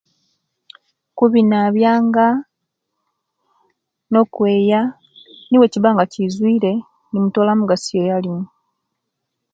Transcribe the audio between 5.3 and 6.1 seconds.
nebwekiba nga